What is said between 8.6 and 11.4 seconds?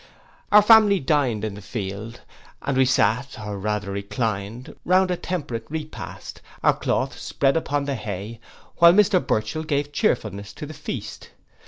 while Mr Burchell gave cheerfulness to the feast.